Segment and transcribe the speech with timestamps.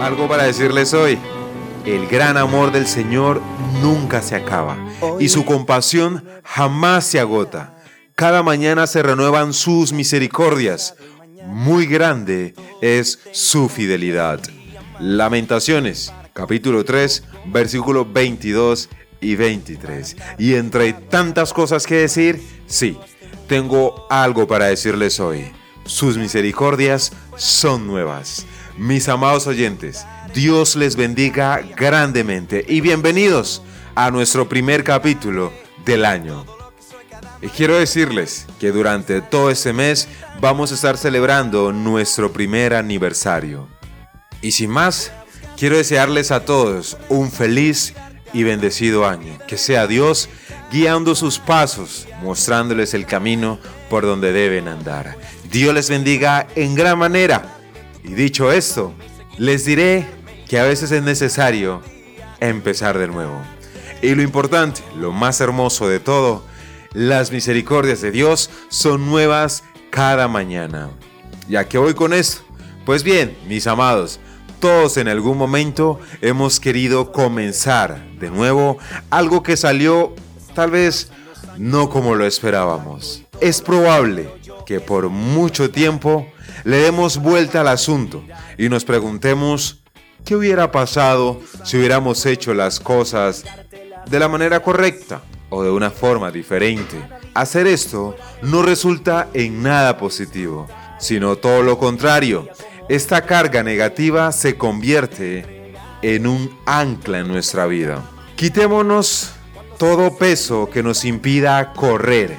[0.00, 1.18] Algo para decirles hoy.
[1.86, 3.40] El gran amor del Señor
[3.80, 4.76] nunca se acaba
[5.20, 7.78] y su compasión jamás se agota.
[8.14, 10.94] Cada mañana se renuevan sus misericordias.
[11.46, 14.40] Muy grande es su fidelidad.
[14.98, 18.88] Lamentaciones, capítulo 3, versículos 22
[19.20, 20.16] y 23.
[20.38, 22.96] Y entre tantas cosas que decir, sí,
[23.46, 25.52] tengo algo para decirles hoy.
[25.84, 28.46] Sus misericordias son nuevas.
[28.76, 30.04] Mis amados oyentes,
[30.34, 33.62] Dios les bendiga grandemente y bienvenidos
[33.94, 35.52] a nuestro primer capítulo
[35.84, 36.44] del año.
[37.40, 40.08] Y quiero decirles que durante todo este mes
[40.40, 43.68] vamos a estar celebrando nuestro primer aniversario.
[44.42, 45.12] Y sin más,
[45.56, 47.94] quiero desearles a todos un feliz
[48.32, 49.38] y bendecido año.
[49.46, 50.28] Que sea Dios
[50.72, 55.16] guiando sus pasos, mostrándoles el camino por donde deben andar.
[55.48, 57.54] Dios les bendiga en gran manera.
[58.04, 58.92] Y dicho esto,
[59.38, 60.06] les diré
[60.48, 61.82] que a veces es necesario
[62.38, 63.40] empezar de nuevo.
[64.02, 66.44] Y lo importante, lo más hermoso de todo,
[66.92, 70.90] las misericordias de Dios son nuevas cada mañana.
[71.48, 72.42] ¿Ya que voy con esto?
[72.84, 74.20] Pues bien, mis amados,
[74.60, 78.76] todos en algún momento hemos querido comenzar de nuevo
[79.08, 80.14] algo que salió
[80.54, 81.10] tal vez
[81.56, 83.22] no como lo esperábamos.
[83.40, 84.30] Es probable
[84.66, 86.26] que por mucho tiempo
[86.62, 88.22] le demos vuelta al asunto
[88.56, 89.84] y nos preguntemos
[90.24, 93.44] ¿Qué hubiera pasado si hubiéramos hecho las cosas
[94.06, 96.96] de la manera correcta o de una forma diferente?
[97.34, 100.66] Hacer esto no resulta en nada positivo,
[100.98, 102.48] sino todo lo contrario.
[102.88, 108.02] Esta carga negativa se convierte en un ancla en nuestra vida.
[108.34, 109.32] Quitémonos
[109.76, 112.34] todo peso que nos impida correr,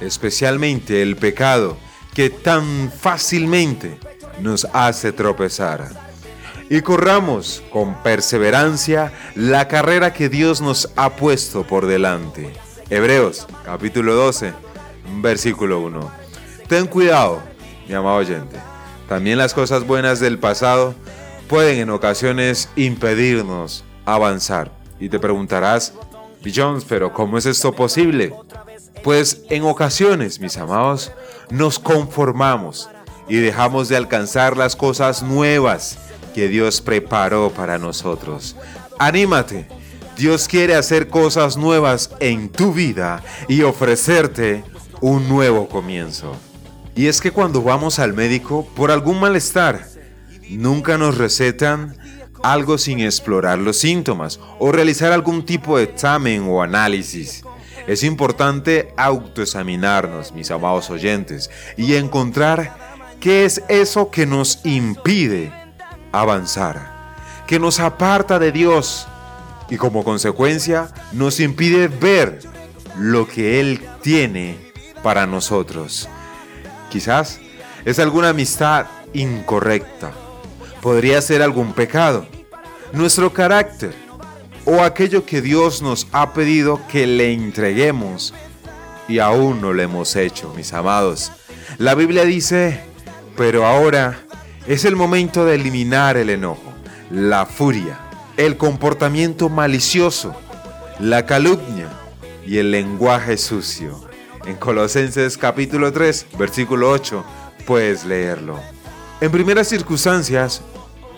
[0.00, 1.76] especialmente el pecado
[2.14, 3.98] que tan fácilmente
[4.40, 5.88] nos hace tropezar
[6.68, 12.50] y corramos con perseverancia la carrera que Dios nos ha puesto por delante.
[12.88, 14.52] Hebreos capítulo 12,
[15.20, 16.10] versículo 1.
[16.68, 17.42] Ten cuidado,
[17.86, 18.56] mi amado oyente.
[19.08, 20.94] También las cosas buenas del pasado
[21.48, 24.72] pueden en ocasiones impedirnos avanzar.
[24.98, 25.92] Y te preguntarás,
[26.54, 28.32] Jones, pero ¿cómo es esto posible?
[29.02, 31.12] Pues en ocasiones, mis amados,
[31.50, 32.88] nos conformamos
[33.28, 35.98] y dejamos de alcanzar las cosas nuevas
[36.34, 38.56] que Dios preparó para nosotros.
[38.98, 39.66] Anímate.
[40.16, 44.62] Dios quiere hacer cosas nuevas en tu vida y ofrecerte
[45.00, 46.36] un nuevo comienzo.
[46.94, 49.88] Y es que cuando vamos al médico por algún malestar,
[50.50, 51.96] nunca nos recetan
[52.42, 57.42] algo sin explorar los síntomas o realizar algún tipo de examen o análisis.
[57.86, 62.76] Es importante autoexaminarnos, mis amados oyentes, y encontrar
[63.20, 65.52] qué es eso que nos impide
[66.12, 67.16] avanzar,
[67.46, 69.06] que nos aparta de Dios
[69.68, 72.40] y como consecuencia nos impide ver
[72.98, 74.56] lo que Él tiene
[75.02, 76.08] para nosotros.
[76.90, 77.40] Quizás
[77.84, 80.12] es alguna amistad incorrecta,
[80.80, 82.26] podría ser algún pecado,
[82.92, 84.01] nuestro carácter
[84.64, 88.34] o aquello que Dios nos ha pedido que le entreguemos
[89.08, 91.32] y aún no lo hemos hecho, mis amados.
[91.78, 92.80] La Biblia dice,
[93.36, 94.20] pero ahora
[94.66, 96.72] es el momento de eliminar el enojo,
[97.10, 97.98] la furia,
[98.36, 100.34] el comportamiento malicioso,
[101.00, 101.88] la calumnia
[102.46, 104.00] y el lenguaje sucio.
[104.46, 107.24] En Colosenses capítulo 3, versículo 8,
[107.66, 108.58] puedes leerlo.
[109.20, 110.62] En primeras circunstancias,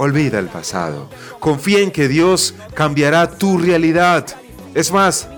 [0.00, 1.08] olvida el pasado.
[1.38, 4.26] Confía en que Dios cambiará tu realidad.
[4.74, 5.28] Es más,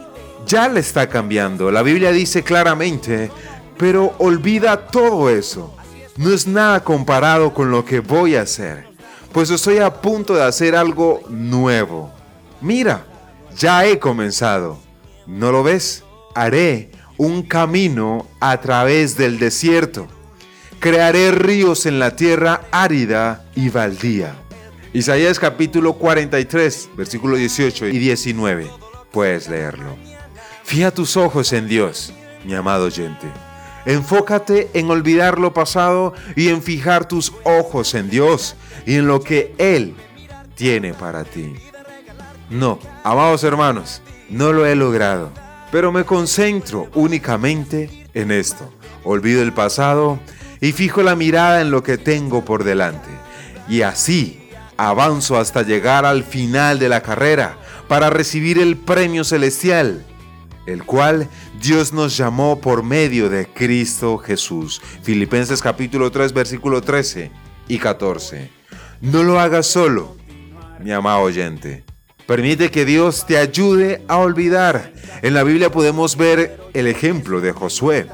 [0.47, 1.71] ya le está cambiando.
[1.71, 3.31] La Biblia dice claramente,
[3.77, 5.75] pero olvida todo eso
[6.17, 8.87] no es nada comparado con lo que voy a hacer,
[9.33, 12.12] pues estoy a punto de hacer algo nuevo.
[12.61, 13.06] Mira,
[13.56, 14.78] ya he comenzado.
[15.27, 16.05] ¿No lo ves?
[16.34, 20.06] Haré un camino a través del desierto.
[20.81, 24.34] Crearé ríos en la tierra árida y baldía.
[24.94, 28.71] Isaías capítulo 43, versículo 18 y 19.
[29.10, 29.97] Puedes leerlo.
[30.65, 32.12] Fija tus ojos en Dios,
[32.44, 33.27] mi amado oyente
[33.84, 38.54] Enfócate en olvidar lo pasado y en fijar tus ojos en Dios
[38.86, 39.94] y en lo que Él
[40.54, 41.54] tiene para ti.
[42.50, 45.33] No, amados hermanos, no lo he logrado,
[45.72, 48.71] pero me concentro únicamente en esto.
[49.04, 50.21] Olvido el pasado
[50.60, 53.09] y fijo la mirada en lo que tengo por delante.
[53.68, 54.41] Y así
[54.89, 57.57] avanzo hasta llegar al final de la carrera
[57.89, 60.05] para recibir el premio celestial
[60.67, 61.29] el cual
[61.61, 64.81] Dios nos llamó por medio de Cristo Jesús.
[65.03, 67.31] Filipenses capítulo 3 versículo 13
[67.69, 68.51] y 14.
[69.01, 70.17] No lo hagas solo,
[70.81, 71.84] mi amado oyente.
[72.27, 74.93] Permite que Dios te ayude a olvidar.
[75.23, 78.07] En la Biblia podemos ver el ejemplo de Josué.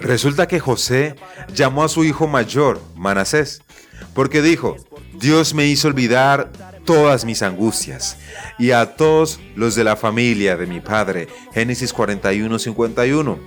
[0.00, 1.14] Resulta que José
[1.54, 3.62] llamó a su hijo mayor, Manasés,
[4.14, 4.76] porque dijo,
[5.22, 6.50] Dios me hizo olvidar
[6.84, 8.16] todas mis angustias
[8.58, 11.28] y a todos los de la familia de mi padre.
[11.54, 13.38] Génesis 41, 51.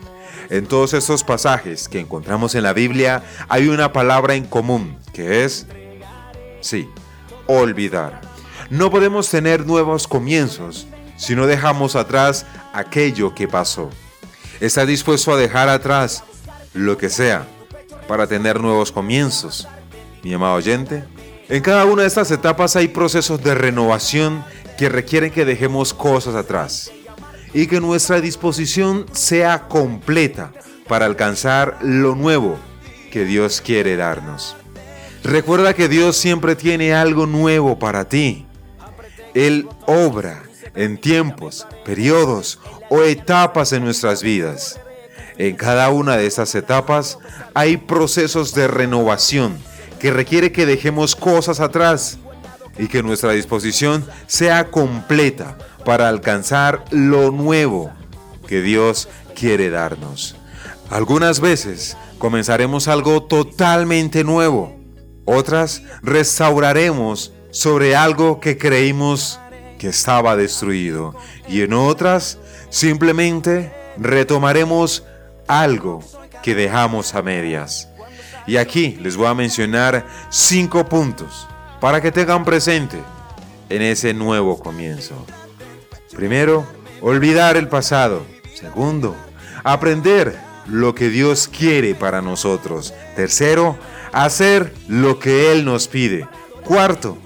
[0.52, 5.44] En todos estos pasajes que encontramos en la Biblia hay una palabra en común, que
[5.44, 5.68] es,
[6.62, 6.88] sí,
[7.46, 8.22] olvidar.
[8.70, 10.88] No podemos tener nuevos comienzos
[11.18, 13.90] si no dejamos atrás aquello que pasó.
[14.62, 16.24] ¿Está dispuesto a dejar atrás
[16.74, 17.46] lo que sea
[18.08, 19.68] para tener nuevos comienzos?
[20.24, 21.04] Mi amado oyente,
[21.48, 24.44] en cada una de estas etapas hay procesos de renovación
[24.78, 26.92] que requieren que dejemos cosas atrás
[27.54, 30.52] y que nuestra disposición sea completa
[30.88, 32.58] para alcanzar lo nuevo
[33.12, 34.56] que Dios quiere darnos.
[35.24, 38.46] Recuerda que Dios siempre tiene algo nuevo para ti.
[39.34, 40.44] Él obra
[40.76, 42.60] en tiempos, periodos
[42.90, 44.80] o etapas en nuestras vidas.
[45.38, 47.18] En cada una de estas etapas
[47.54, 49.58] hay procesos de renovación
[50.06, 52.20] que requiere que dejemos cosas atrás
[52.78, 57.92] y que nuestra disposición sea completa para alcanzar lo nuevo
[58.48, 60.36] que Dios quiere darnos.
[60.92, 64.76] Algunas veces comenzaremos algo totalmente nuevo,
[65.26, 69.40] otras restauraremos sobre algo que creímos
[69.80, 71.16] que estaba destruido
[71.50, 72.38] y en otras
[72.70, 75.04] simplemente retomaremos
[75.48, 76.04] algo
[76.44, 77.90] que dejamos a medias.
[78.48, 81.48] Y aquí les voy a mencionar cinco puntos
[81.80, 82.98] para que tengan presente
[83.70, 85.26] en ese nuevo comienzo.
[86.16, 86.66] Primero,
[87.02, 88.26] olvidar el pasado.
[88.54, 89.16] Segundo,
[89.64, 90.38] aprender
[90.68, 92.94] lo que Dios quiere para nosotros.
[93.16, 93.78] Tercero,
[94.12, 96.28] hacer lo que Él nos pide.
[96.64, 97.18] Cuarto,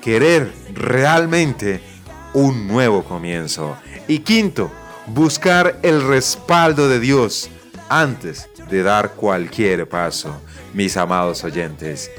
[0.00, 1.80] querer realmente
[2.32, 3.76] un nuevo comienzo.
[4.08, 4.70] Y quinto,
[5.06, 7.50] buscar el respaldo de Dios
[7.88, 10.40] antes de dar cualquier paso
[10.72, 12.10] mis amados oyentes.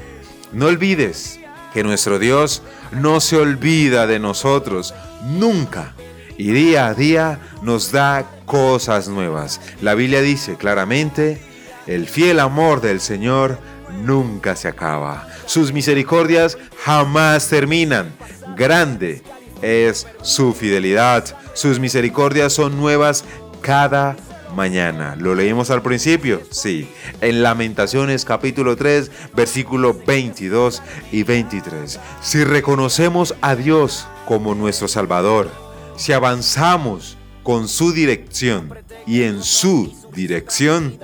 [0.52, 1.40] No olvides
[1.72, 2.62] que nuestro Dios
[2.92, 4.94] no se olvida de nosotros
[5.24, 5.94] nunca
[6.36, 9.60] y día a día nos da cosas nuevas.
[9.80, 11.40] La Biblia dice claramente,
[11.86, 13.58] el fiel amor del Señor
[14.04, 15.26] nunca se acaba.
[15.46, 18.12] Sus misericordias jamás terminan.
[18.56, 19.22] Grande
[19.62, 21.24] es su fidelidad.
[21.54, 23.24] Sus misericordias son nuevas
[23.60, 24.16] cada
[24.54, 25.16] mañana.
[25.16, 26.42] ¿Lo leímos al principio?
[26.50, 26.88] Sí.
[27.20, 32.00] En Lamentaciones capítulo 3, versículo 22 y 23.
[32.20, 35.50] Si reconocemos a Dios como nuestro Salvador,
[35.96, 38.74] si avanzamos con su dirección
[39.06, 40.98] y en su dirección,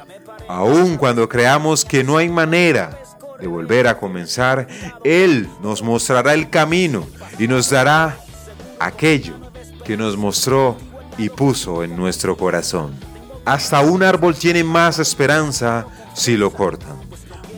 [0.48, 2.98] aun cuando creamos que no hay manera
[3.40, 4.66] de volver a comenzar,
[5.04, 7.06] Él nos mostrará el camino
[7.38, 8.18] y nos dará
[8.78, 9.34] aquello
[9.84, 10.76] que nos mostró
[11.16, 13.07] y puso en nuestro corazón.
[13.48, 16.98] Hasta un árbol tiene más esperanza si lo cortan.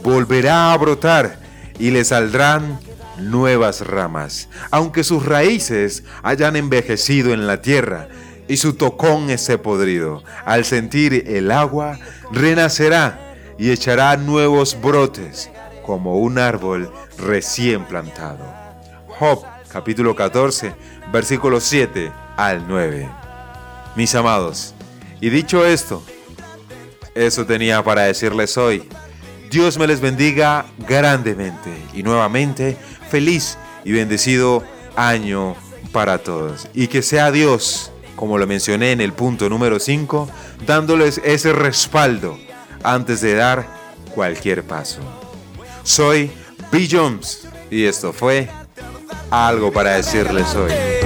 [0.05, 1.41] Volverá a brotar
[1.81, 2.79] y le saldrán
[3.19, 8.07] nuevas ramas, aunque sus raíces hayan envejecido en la tierra
[8.47, 10.23] y su tocón esté podrido.
[10.45, 11.99] Al sentir el agua,
[12.31, 15.51] renacerá y echará nuevos brotes
[15.85, 18.45] como un árbol recién plantado.
[19.09, 20.73] Job capítulo 14,
[21.11, 23.09] versículos 7 al 9.
[23.97, 24.73] Mis amados,
[25.21, 26.03] y dicho esto,
[27.15, 28.89] eso tenía para decirles hoy.
[29.50, 32.77] Dios me les bendiga grandemente y nuevamente
[33.11, 34.62] feliz y bendecido
[34.97, 35.57] año
[35.93, 36.69] para todos.
[36.73, 40.31] Y que sea Dios, como lo mencioné en el punto número 5,
[40.67, 42.39] dándoles ese respaldo
[42.83, 43.67] antes de dar
[44.15, 45.00] cualquier paso.
[45.83, 46.31] Soy
[46.71, 46.89] B.
[46.91, 48.49] Jones y esto fue
[49.31, 51.00] algo para decirles hoy.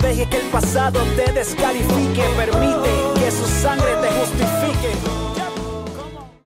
[0.00, 5.19] No dejes que el pasado te descalifique, permite que su sangre te justifique.